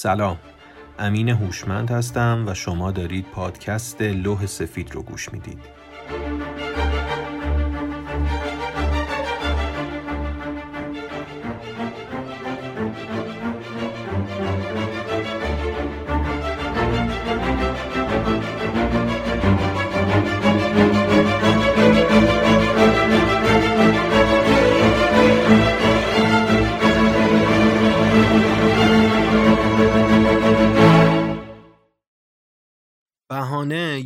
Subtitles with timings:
[0.00, 0.38] سلام.
[0.98, 5.77] امین هوشمند هستم و شما دارید پادکست لوح سفید رو گوش می‌دید.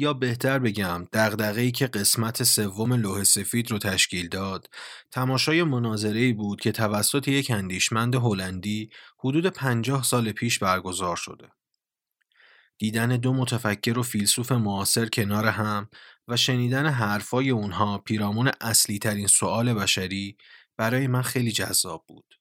[0.03, 4.71] یا بهتر بگم دغدغه‌ای که قسمت سوم لوح سفید رو تشکیل داد
[5.11, 11.49] تماشای مناظره‌ای بود که توسط یک اندیشمند هلندی حدود پنجاه سال پیش برگزار شده
[12.79, 15.89] دیدن دو متفکر و فیلسوف معاصر کنار هم
[16.29, 20.37] و شنیدن حرفای اونها پیرامون اصلی ترین سوال بشری
[20.77, 22.39] برای من خیلی جذاب بود.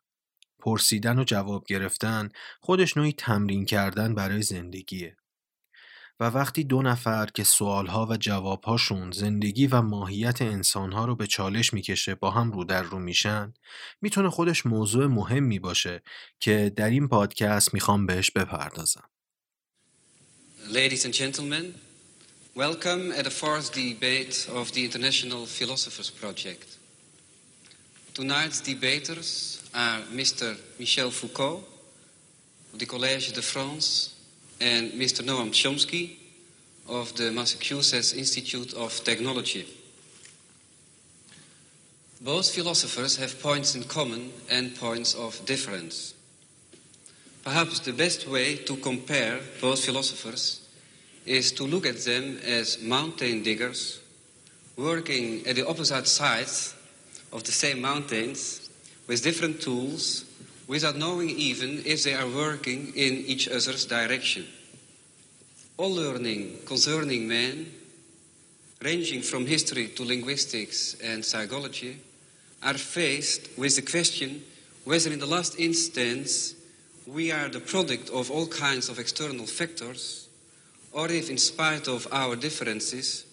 [0.59, 2.30] پرسیدن و جواب گرفتن
[2.61, 5.17] خودش نوعی تمرین کردن برای زندگیه.
[6.22, 11.73] و وقتی دو نفر که سوالها و جوابهاشون زندگی و ماهیت انسانها رو به چالش
[11.73, 13.53] می‌کشه با هم رو در رو میشن
[14.02, 16.02] می‌تونه خودش موضوع مهمی باشه
[16.39, 19.03] که در این پادکست می‌خوام بهش بپردازم.
[20.67, 21.66] Ladies and gentlemen,
[22.55, 26.67] welcome at the fourth debate of the International Philosophers Project.
[28.14, 29.30] Tonight's debaters
[29.73, 30.55] are Mr.
[30.80, 31.61] Michel Foucault
[32.73, 34.20] of the Collège de France
[34.62, 35.26] and Mr.
[35.26, 36.17] Noam Chomsky
[36.88, 39.66] of the Massachusetts Institute of Technology.
[42.22, 46.14] Both philosophers have points in common and points of difference.
[47.44, 50.70] Perhaps the best way to compare both philosophers
[51.26, 54.00] is to look at them as mountain diggers
[54.77, 56.76] working at the opposite sides
[57.33, 58.70] of the same mountains
[59.08, 60.26] with different tools
[60.67, 64.45] without knowing even if they are working in each other's direction.
[65.77, 67.67] All learning concerning man,
[68.83, 72.00] ranging from history to linguistics and psychology,
[72.64, 74.44] are faced with the question
[74.83, 76.55] whether in the last instance
[77.08, 80.27] we are the product of all kinds of external factors,
[80.92, 83.26] or if, in spite of our differences,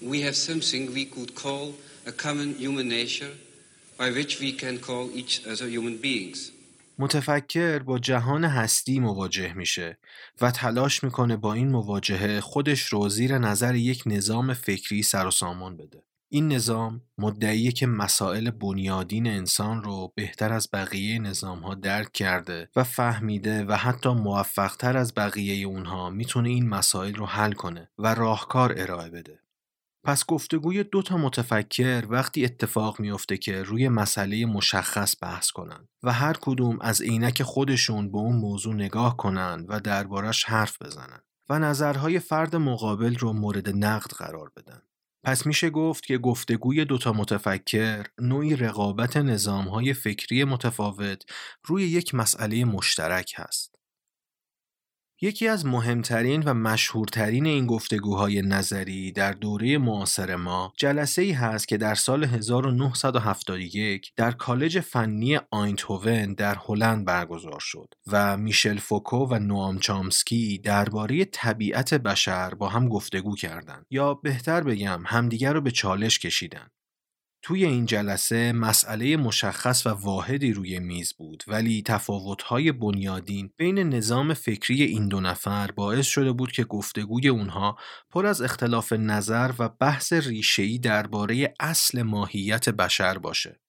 [0.00, 1.74] we have something we could call
[2.06, 3.32] a common human nature
[3.96, 6.52] by which we can call each other human beings.
[6.98, 9.98] متفکر با جهان هستی مواجه میشه
[10.40, 15.30] و تلاش می‌کنه با این مواجهه خودش رو زیر نظر یک نظام فکری سر و
[15.30, 16.04] سامان بده.
[16.30, 22.68] این نظام مدعیه که مسائل بنیادین انسان رو بهتر از بقیه نظام ها درک کرده
[22.76, 28.14] و فهمیده و حتی موفقتر از بقیه اونها می‌تونه این مسائل رو حل کنه و
[28.14, 29.38] راهکار ارائه بده.
[30.08, 36.12] پس گفتگوی دو تا متفکر وقتی اتفاق میافته که روی مسئله مشخص بحث کنن و
[36.12, 41.58] هر کدوم از عینک خودشون به اون موضوع نگاه کنن و دربارش حرف بزنن و
[41.58, 44.82] نظرهای فرد مقابل رو مورد نقد قرار بدن.
[45.24, 51.22] پس میشه گفت که گفتگوی دوتا متفکر نوعی رقابت نظامهای فکری متفاوت
[51.64, 53.77] روی یک مسئله مشترک هست.
[55.20, 61.68] یکی از مهمترین و مشهورترین این گفتگوهای نظری در دوره معاصر ما جلسه ای هست
[61.68, 69.26] که در سال 1971 در کالج فنی آینتوون در هلند برگزار شد و میشل فوکو
[69.26, 75.60] و نوام چامسکی درباره طبیعت بشر با هم گفتگو کردند یا بهتر بگم همدیگر رو
[75.60, 76.77] به چالش کشیدند.
[77.48, 84.34] توی این جلسه مسئله مشخص و واحدی روی میز بود ولی تفاوت‌های بنیادین بین نظام
[84.34, 87.78] فکری این دو نفر باعث شده بود که گفتگوی اونها
[88.10, 93.60] پر از اختلاف نظر و بحث ریشه‌ای درباره اصل ماهیت بشر باشه.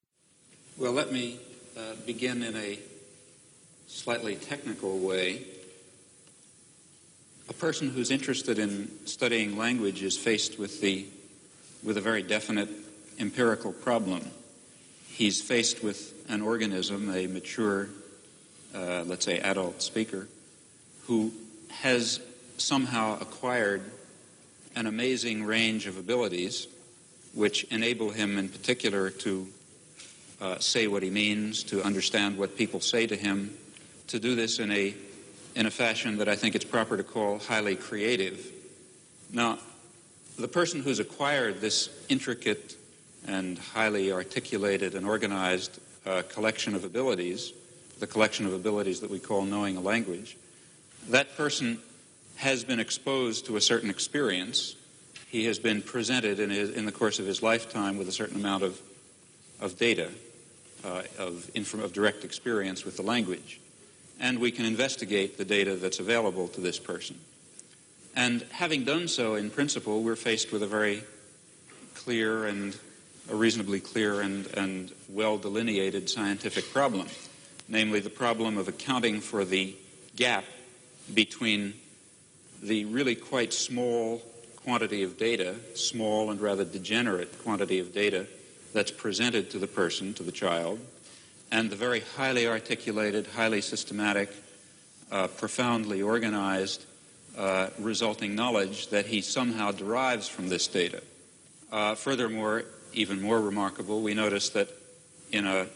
[0.80, 1.38] Well, let me
[1.78, 2.80] uh, begin in a
[3.88, 5.28] slightly technical way.
[7.50, 8.72] A person who's interested in
[9.06, 11.06] studying language is faced with the
[11.88, 12.70] with a very definite
[13.20, 14.22] empirical problem.
[15.08, 17.90] He's faced with an organism, a mature,
[18.74, 20.28] uh, let's say, adult speaker,
[21.08, 21.32] who
[21.70, 22.20] has
[22.58, 23.82] somehow acquired
[24.76, 26.68] an amazing range of abilities
[27.34, 29.48] which enable him, in particular, to
[30.42, 33.56] uh, say what he means, to understand what people say to him,
[34.08, 34.94] to do this in a,
[35.56, 38.52] in a fashion that I think it's proper to call highly creative.
[39.32, 39.60] Now,
[40.38, 42.78] the person who's acquired this intricate
[43.28, 47.54] and highly articulated and organized uh, collection of abilities,
[48.00, 50.38] the collection of abilities that we call knowing a language,
[51.10, 51.80] that person
[52.38, 54.76] has been exposed to a certain experience.
[55.30, 58.40] He has been presented in, his, in the course of his lifetime with a certain
[58.40, 58.82] amount of,
[59.60, 60.10] of data,
[60.86, 63.60] uh, of, of direct experience with the language.
[64.20, 67.18] and we can investigate the data that's available to this person.
[68.16, 71.04] And having done so, in principle, we're faced with a very
[71.96, 72.78] clear and
[73.30, 77.08] a reasonably clear and, and well delineated scientific problem,
[77.68, 79.76] namely the problem of accounting for the
[80.16, 80.44] gap
[81.14, 81.74] between
[82.62, 84.22] the really quite small
[84.64, 88.28] quantity of data, small and rather degenerate quantity of data
[88.74, 90.80] that's presented to the person, to the child,
[91.52, 94.30] and the very highly articulated, highly systematic,
[95.12, 96.86] uh, profoundly organized
[97.38, 101.02] uh, resulting knowledge that he somehow derives from this data.
[101.72, 102.66] Uh, furthermore,
[103.00, 104.68] even more remarkable, we notice that
[105.32, 105.68] in a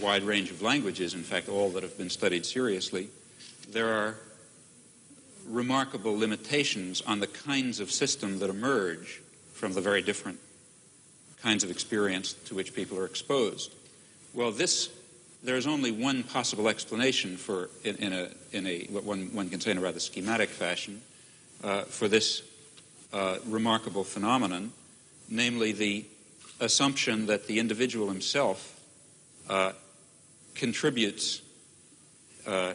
[0.00, 3.08] wide range of languages, in fact, all that have been studied seriously,
[3.70, 4.14] there are
[5.46, 9.20] remarkable limitations on the kinds of system that emerge
[9.52, 10.38] from the very different
[11.42, 13.74] kinds of experience to which people are exposed.
[14.32, 14.88] Well, this
[15.42, 19.60] there's only one possible explanation for in, in a in a what one one can
[19.60, 21.02] say in a rather schematic fashion
[21.62, 22.42] uh, for this
[23.12, 24.72] uh, remarkable phenomenon,
[25.28, 26.06] namely the
[26.60, 28.80] assumption that the individual himself
[29.48, 29.72] uh,
[30.54, 31.42] contributes
[32.46, 32.72] uh,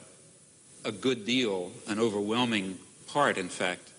[0.85, 3.91] a good deal, an overwhelming part, in fact,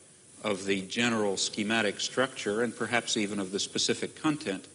[0.43, 4.67] of the general schematic structure and perhaps even of the specific content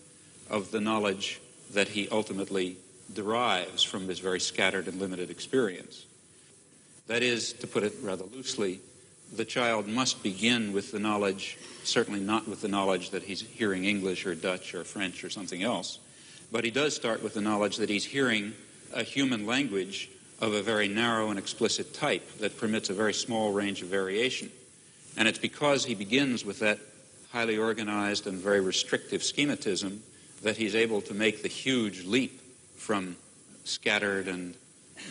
[0.50, 1.42] of the knowledge
[1.74, 2.77] that he ultimately
[3.13, 6.06] derives from this very scattered and limited experience.
[7.07, 8.80] That is, to put it rather loosely,
[9.36, 13.86] the child must begin with the knowledge, certainly not with the knowledge that he's hearing
[13.86, 16.00] English or Dutch or French or something else,
[16.52, 18.54] but he does start with the knowledge that he's hearing
[18.94, 20.10] a human language
[20.40, 24.50] of a very narrow and explicit type that permits a very small range of variation.
[25.18, 26.80] And it's because he begins with that
[27.32, 30.00] highly organized and very restrictive schematism
[30.44, 32.40] that he's able to make the huge leap
[32.76, 33.18] from
[33.64, 34.54] scattered and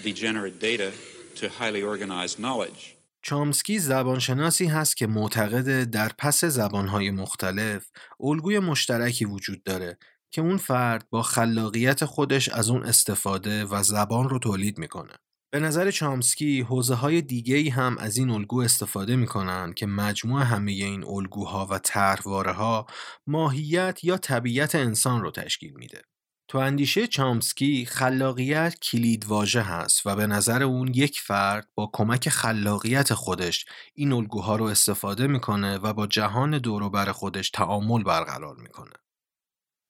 [0.02, 0.92] degenerate data
[1.36, 2.95] to highly organized knowledge.
[3.28, 7.90] چامسکی زبانشناسی هست که معتقد در پس زبانهای مختلف
[8.20, 9.98] الگوی مشترکی وجود داره
[10.30, 15.12] که اون فرد با خلاقیت خودش از اون استفاده و زبان رو تولید می‌کنه.
[15.50, 20.72] به نظر چامسکی حوزه های دیگه هم از این الگو استفاده می‌کنن که مجموع همه
[20.72, 22.86] این الگوها و طرحواره ها
[23.26, 26.02] ماهیت یا طبیعت انسان رو تشکیل میده.
[26.48, 32.28] تو اندیشه چامسکی خلاقیت کلید واژه هست و به نظر اون یک فرد با کمک
[32.28, 38.92] خلاقیت خودش این الگوها رو استفاده می‌کنه و با جهان دوروبر خودش تعامل برقرار می‌کنه.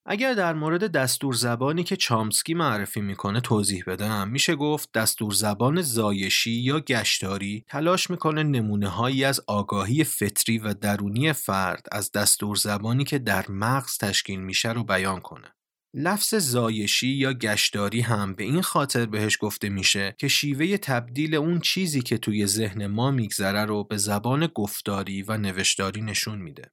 [0.08, 5.82] اگر در مورد دستور زبانی که چامسکی معرفی می‌کنه توضیح بدم میشه گفت دستور زبان
[5.82, 12.56] زایشی یا گشتاری تلاش می‌کنه نمونه هایی از آگاهی فطری و درونی فرد از دستور
[12.56, 15.55] زبانی که در مغز تشکیل میشه رو بیان کنه.
[15.98, 21.60] لفظ زایشی یا گشتاری هم به این خاطر بهش گفته میشه که شیوه تبدیل اون
[21.60, 26.70] چیزی که توی ذهن ما میگذره رو به زبان گفتاری و نوشتاری نشون میده.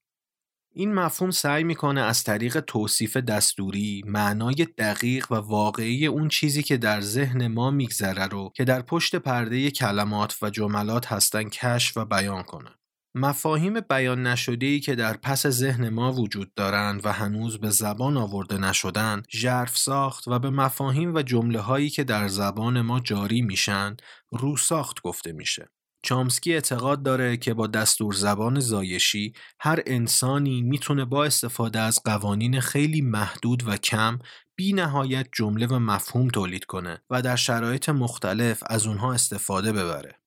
[0.76, 6.78] این مفهوم سعی می‌کنه از طریق توصیف دستوری معنای دقیق و واقعی اون چیزی که
[6.78, 12.06] در ذهن ما میگذره رو که در پشت پرده کلمات و جملات هستن کشف و
[12.06, 12.70] بیان کنه.
[13.16, 18.18] مفاهیم بیان نشده ای که در پس ذهن ما وجود دارند و هنوز به زبان
[18.18, 23.42] آورده نشدن ژرف ساخت و به مفاهیم و جمله هایی که در زبان ما جاری
[23.42, 23.96] میشن
[24.32, 25.70] رو ساخت گفته میشه.
[26.06, 32.60] چامسکی اعتقاد داره که با دستور زبان زایشی هر انسانی می‌تونه با استفاده از قوانین
[32.60, 34.20] خیلی محدود و کم
[34.56, 40.23] بی نهایت جمله و مفهوم تولید کنه و در شرایط مختلف از اونها استفاده ببره.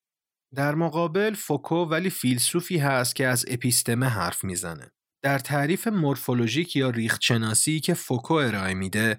[0.54, 4.90] در مقابل فوکو ولی فیلسوفی هست که از اپیستمه حرف می‌زنه.
[5.22, 9.18] در تعریف مورفولوژیک یا ریختشناسی که فوکو ارائه میده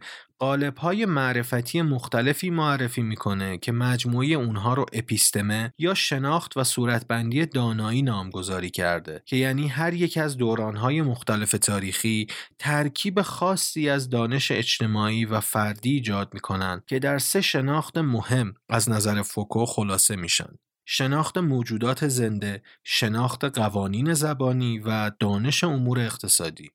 [0.77, 8.01] های معرفتی مختلفی معرفی می‌کنه که مجموعه اونها رو اپیستمه یا شناخت و صورتبندی دانایی
[8.01, 12.27] نامگذاری کرده که یعنی هر یک از دورانهای مختلف تاریخی
[12.60, 18.89] ترکیب خاصی از دانش اجتماعی و فردی ایجاد می‌کنن که در سه شناخت مهم از
[18.89, 20.57] نظر فوکو خلاصه میشن
[20.89, 26.70] شناخت موجودات زنده، شناخت قوانین زبانی و دانش امور اقتصادی.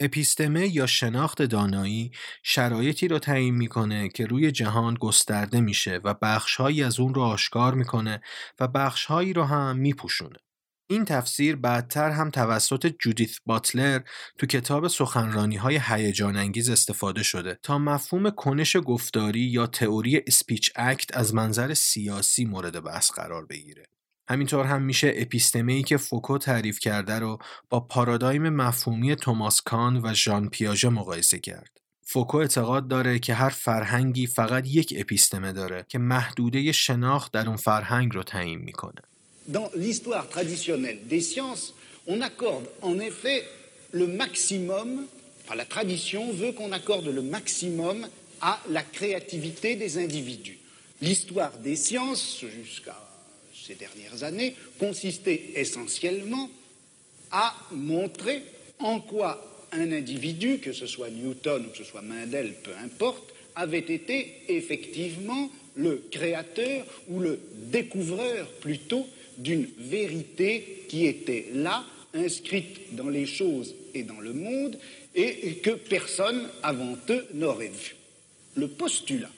[0.00, 2.10] اپیستمه یا شناخت دانایی
[2.42, 7.74] شرایطی رو تعیین می‌کنه که روی جهان گسترده میشه و بخشهایی از اون رو آشکار
[7.74, 8.20] می‌کنه
[8.60, 10.38] و بخشهایی رو هم میپوشونه.
[10.90, 14.00] این تفسیر بعدتر هم توسط جودیث باتلر
[14.38, 20.70] تو کتاب سخنرانی های هیجان انگیز استفاده شده تا مفهوم کنش گفتاری یا تئوری اسپیچ
[20.76, 23.84] اکت از منظر سیاسی مورد بحث قرار بگیره.
[24.28, 27.38] همینطور هم میشه اپیستمه ای که فوکو تعریف کرده رو
[27.70, 31.70] با پارادایم مفهومی توماس کان و ژان پیاژه مقایسه کرد.
[32.02, 37.56] فوکو اعتقاد داره که هر فرهنگی فقط یک اپیستمه داره که محدوده شناخت در اون
[37.56, 39.02] فرهنگ رو تعیین می‌کنه.
[39.48, 41.74] Dans l'histoire traditionnelle des sciences,
[42.06, 43.44] on accorde en effet
[43.92, 45.06] le maximum,
[45.44, 48.06] enfin la tradition veut qu'on accorde le maximum
[48.42, 50.58] à la créativité des individus.
[51.00, 52.96] L'histoire des sciences, jusqu'à
[53.54, 56.50] ces dernières années, consistait essentiellement
[57.30, 58.42] à montrer
[58.78, 63.32] en quoi un individu, que ce soit Newton ou que ce soit Mendel, peu importe,
[63.54, 69.06] avait été effectivement le créateur ou le découvreur plutôt
[69.38, 74.78] d'une vérité qui était là, inscrite dans les choses et dans le monde,
[75.14, 77.96] et que personne avant eux n'aurait vu.
[78.54, 79.30] Le postulat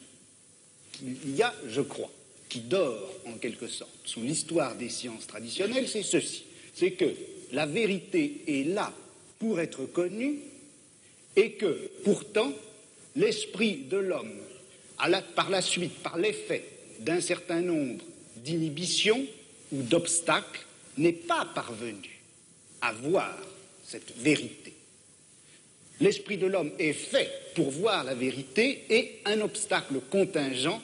[0.92, 2.10] qu'il y a, je crois,
[2.48, 6.44] qui dort en quelque sorte sous l'histoire des sciences traditionnelles, c'est ceci.
[6.74, 7.14] C'est que
[7.52, 8.92] la vérité est là
[9.38, 10.38] pour être connu
[11.36, 12.52] et que pourtant
[13.16, 14.32] l'esprit de l'homme,
[15.34, 16.64] par la suite, par l'effet
[17.00, 18.04] d'un certain nombre
[18.36, 19.24] d'inhibitions
[19.72, 22.20] ou d'obstacles, n'est pas parvenu
[22.80, 23.36] à voir
[23.84, 24.72] cette vérité.
[26.00, 30.80] L'esprit de l'homme est fait pour voir la vérité et un obstacle contingent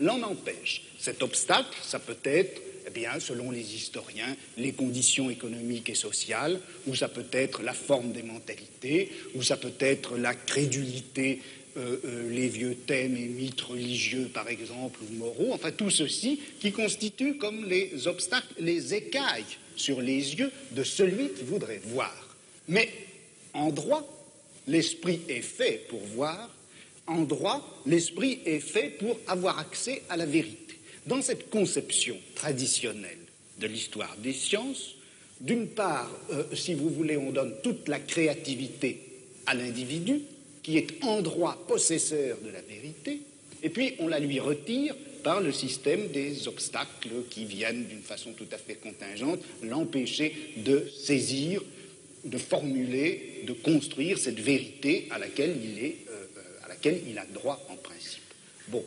[0.00, 0.82] l'en empêche.
[0.98, 6.60] Cet obstacle, ça peut être eh bien, selon les historiens, les conditions économiques et sociales,
[6.86, 11.40] ou ça peut être la forme des mentalités, ou ça peut être la crédulité,
[11.76, 16.40] euh, euh, les vieux thèmes et mythes religieux, par exemple, ou moraux, enfin tout ceci
[16.60, 19.44] qui constitue comme les obstacles, les écailles
[19.76, 22.36] sur les yeux de celui qui voudrait voir.
[22.68, 22.88] Mais
[23.52, 24.02] en droit,
[24.66, 26.50] l'esprit est fait pour voir,
[27.06, 30.78] en droit, l'esprit est fait pour avoir accès à la vérité.
[31.06, 33.18] Dans cette conception traditionnelle
[33.58, 34.94] de l'histoire des sciences,
[35.40, 39.00] d'une part, euh, si vous voulez, on donne toute la créativité
[39.46, 40.22] à l'individu,
[40.66, 43.20] qui est en droit possesseur de la vérité,
[43.62, 48.32] et puis on la lui retire par le système des obstacles qui viennent d'une façon
[48.32, 51.62] tout à fait contingente l'empêcher de saisir,
[52.24, 57.16] de formuler, de construire cette vérité à laquelle il, est, euh, euh, à laquelle il
[57.16, 58.24] a droit en principe.
[58.66, 58.84] Bon,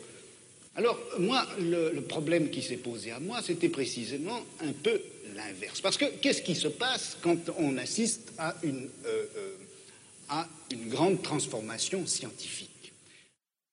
[0.76, 5.00] alors, moi, le, problème qui s'est posé à moi, c'était précisément un peu
[5.34, 5.80] l'inverse.
[5.80, 9.24] Parce que qu'est-ce qui se passe quand on assiste à une, euh,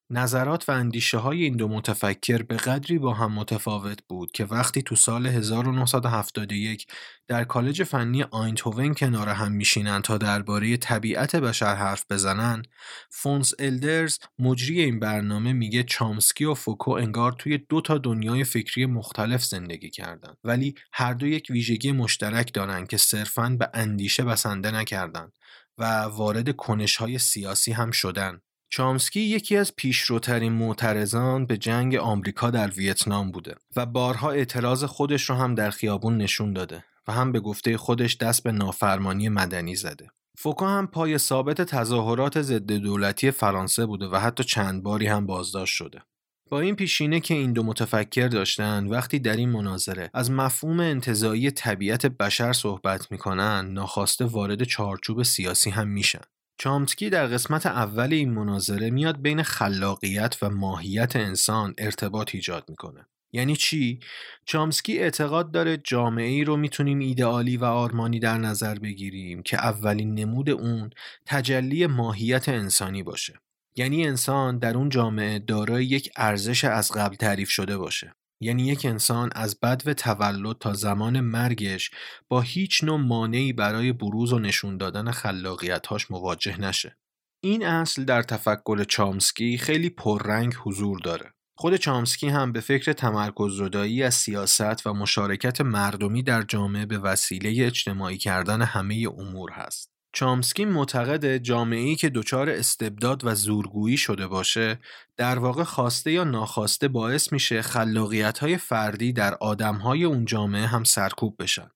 [0.10, 4.82] نظرات و اندیشه های این دو متفکر به قدری با هم متفاوت بود که وقتی
[4.82, 6.88] تو سال 1971
[7.28, 12.62] در کالج فنی آیندهوون کنار هم میشینن تا درباره طبیعت بشر حرف بزنن
[13.10, 18.86] فونس الدرز مجری این برنامه میگه چامسکی و فوکو انگار توی دو تا دنیای فکری
[18.86, 24.72] مختلف زندگی کردن ولی هر دو یک ویژگی مشترک دارن که صرفاً به اندیشه بسنده
[24.72, 25.32] نکردن.
[25.77, 32.50] و وارد کنش های سیاسی هم شدن چامسکی یکی از پیشروترین معترضان به جنگ آمریکا
[32.50, 37.31] در ویتنام بوده و بارها اعتراض خودش رو هم در خیابون نشون داده و هم
[37.31, 40.10] به گفته خودش دست به نافرمانی مدنی زده.
[40.38, 45.75] فوکو هم پای ثابت تظاهرات ضد دولتی فرانسه بوده و حتی چند باری هم بازداشت
[45.75, 46.01] شده.
[46.50, 51.51] با این پیشینه که این دو متفکر داشتن وقتی در این مناظره از مفهوم انتظایی
[51.51, 56.22] طبیعت بشر صحبت می‌کنن ناخواسته وارد چارچوب سیاسی هم میشن.
[56.58, 63.06] چامسکی در قسمت اول این مناظره میاد بین خلاقیت و ماهیت انسان ارتباط ایجاد می‌کنه.
[63.34, 64.00] یعنی چی؟
[64.46, 70.13] چامسکی اعتقاد داره جامعه ای رو می‌تونیم ایدئالی و آرمانی در نظر بگیریم که اولین
[70.13, 70.89] نمود اون
[71.25, 73.34] تجلی ماهیت انسانی باشه.
[73.77, 78.15] یعنی انسان در اون جامعه دارای یک ارزش از قبل تعریف شده باشه.
[78.41, 81.91] یعنی یک انسان از بد و تولد تا زمان مرگش
[82.29, 86.98] با هیچ نوع مانعی برای بروز و نشون دادن خلاقیتهاش مواجه نشه.
[87.43, 91.34] این اصل در تفکر چامسکی خیلی پررنگ حضور داره.
[91.57, 96.98] خود چامسکی هم به فکر تمرکز زدایی از سیاست و مشارکت مردمی در جامعه به
[96.98, 99.97] وسیله اجتماعی کردن همه امور هست.
[100.18, 104.80] چامسکی معتقد جامعه‌ای که دچار استبداد و زورگویی شده باشه
[105.18, 111.36] در واقع خواسته یا ناخواسته باعث میشه خلاقیت‌های فردی در آدم‌های اون جامعه هم سرکوب
[111.40, 111.70] بشن.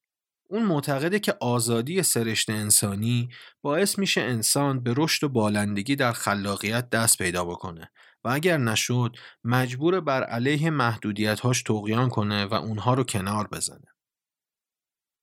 [0.49, 3.29] اون معتقده که آزادی سرشت انسانی
[3.61, 7.91] باعث میشه انسان به رشد و بالندگی در خلاقیت دست پیدا بکنه
[8.23, 13.90] و اگر نشد مجبور بر علیه محدودیت‌هاش تقیان کنه و اونها رو کنار بزنه.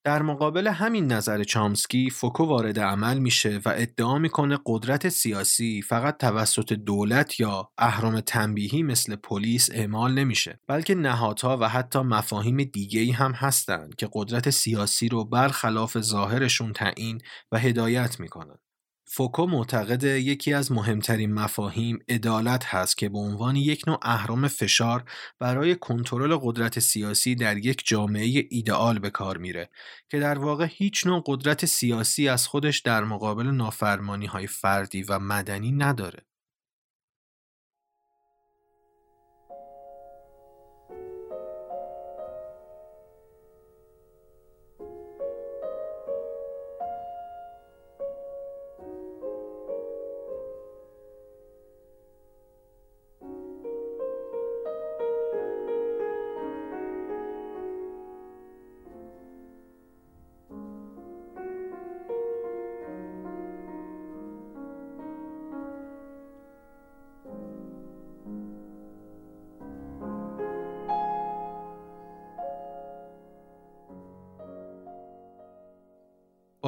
[0.05, 6.19] در مقابل همین نظر چامسکی فوکو وارد عمل میشه و ادعا می‌کنه قدرت سیاسی فقط
[6.19, 13.13] توسط دولت یا اهرام تنبیهی مثل پلیس اعمال نمیشه بلکه نهادها و حتی مفاهیم دیگه
[13.13, 17.21] هم هستند که قدرت سیاسی رو برخلاف ظاهرشون تعیین
[17.53, 18.59] و هدایت می‌کنن.
[19.11, 25.05] فوکو معتقد یکی از مهمترین مفاهیم عدالت هست که به عنوان یک نوع اهرام فشار
[25.39, 29.71] برای کنترل قدرت سیاسی در یک جامعه ایدئال به کار میره
[30.09, 35.19] که در واقع هیچ نوع قدرت سیاسی از خودش در مقابل نافرمانی های فردی و
[35.19, 36.28] مدنی نداره.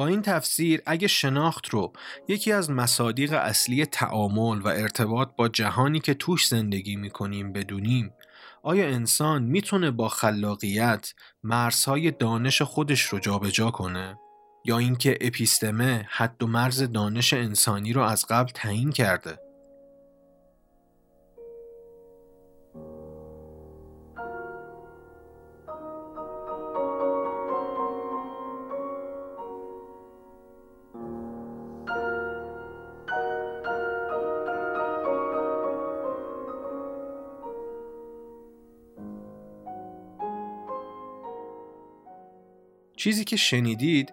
[0.07, 1.93] این تفسیر اگه شناخت رو
[2.27, 8.13] یکی از مصادیق اصلی تعامل و ارتباط با جهانی که توش زندگی می‌کنیم بدونیم
[8.63, 14.17] آیا انسان می‌تونه با خلاقیت مرزهای دانش خودش رو جابجا کنه؟
[14.65, 19.50] یا اینکه اپیستمه حد و مرز دانش انسانی رو از قبل تعیین کرده؟
[43.01, 44.11] چیزی که شنیدید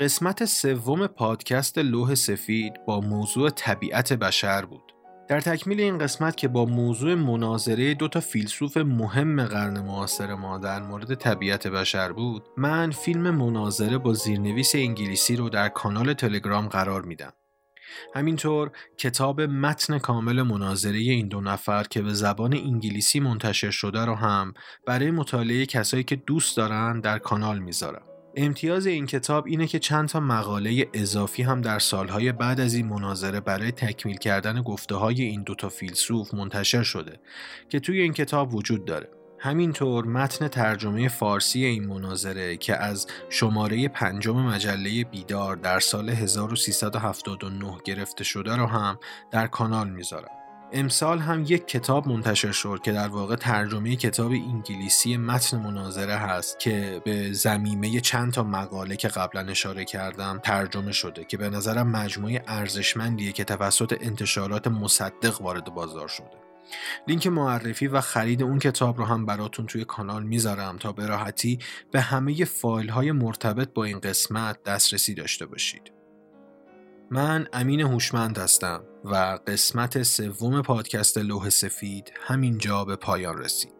[0.00, 4.92] قسمت سوم پادکست لوح سفید با موضوع طبیعت بشر بود.
[5.28, 10.58] در تکمیل این قسمت که با موضوع مناظره دو تا فیلسوف مهم قرن معاصر ما
[10.58, 16.68] در مورد طبیعت بشر بود من فیلم مناظره با زیرنویس انگلیسی رو در کانال تلگرام
[16.68, 17.32] قرار میدم
[18.14, 24.14] همینطور کتاب متن کامل مناظره این دو نفر که به زبان انگلیسی منتشر شده رو
[24.14, 24.54] هم
[24.86, 30.08] برای مطالعه کسایی که دوست دارن در کانال می‌ذارم امتیاز این کتاب اینه که چند
[30.08, 35.22] تا مقاله اضافی هم در سالهای بعد از این مناظره برای تکمیل کردن گفته های
[35.22, 37.20] این دوتا فیلسوف منتشر شده
[37.68, 39.08] که توی این کتاب وجود داره.
[39.38, 47.78] همینطور متن ترجمه فارسی این مناظره که از شماره پنجم مجله بیدار در سال 1379
[47.84, 48.98] گرفته شده رو هم
[49.30, 50.39] در کانال می‌ذارم.
[50.72, 56.58] امسال هم یک کتاب منتشر شد که در واقع ترجمه کتاب انگلیسی متن مناظره هست
[56.58, 61.90] که به زمیمه چند تا مقاله که قبلا اشاره کردم ترجمه شده که به نظرم
[61.90, 66.40] مجموعه ارزشمندیه که توسط انتشارات مصدق وارد بازار شده.
[67.08, 71.58] لینک معرفی و خرید اون کتاب رو هم براتون توی کانال می‌ذارم تا به راحتی
[71.90, 75.99] به همه فایل های مرتبط با این قسمت دسترسی داشته باشید.
[77.12, 83.79] من امین هوشمند هستم و قسمت سوم پادکست لوح سفید همینجا به پایان رسید.